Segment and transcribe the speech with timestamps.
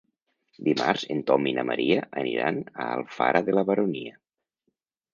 [0.67, 4.21] Dimarts en Tom i na Maria aniran a Alfara de la Baronia.